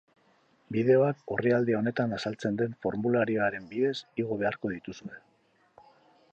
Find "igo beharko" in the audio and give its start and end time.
4.25-4.73